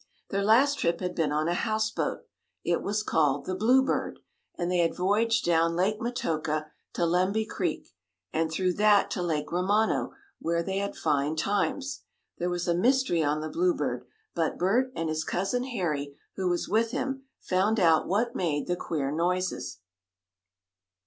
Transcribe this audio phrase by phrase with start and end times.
[0.31, 2.25] Their last trip had been on a houseboat.
[2.65, 4.17] It was called the Bluebird,
[4.57, 7.87] and they had voyaged down Lake Metoka to Lemby Creek,
[8.33, 12.01] and through that to Lake Romano, where they had fine times.
[12.39, 16.67] There was a mystery on the Bluebird, but Bert, and his cousin Harry, who was
[16.67, 19.81] with him, found out what made the queer noises.